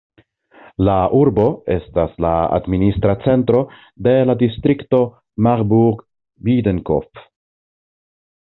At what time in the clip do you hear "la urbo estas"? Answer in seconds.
0.85-2.15